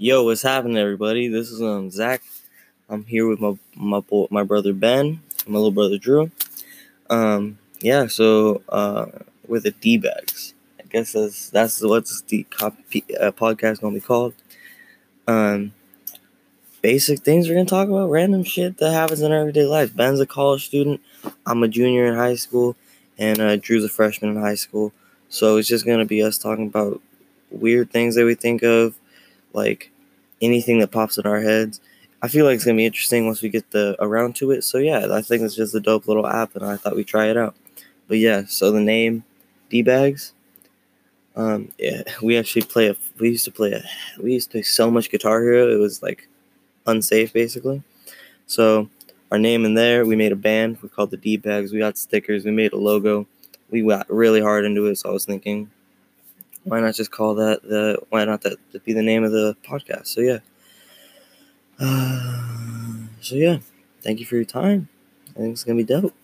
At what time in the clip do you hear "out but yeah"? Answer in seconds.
37.36-38.44